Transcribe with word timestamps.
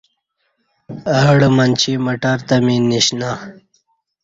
اہ 1.13 1.31
ڈہ 1.39 1.47
منچی 1.55 1.93
مٹر 2.05 2.37
تہ 2.47 2.55
می 2.65 2.75
نیݜنہ 2.89 3.31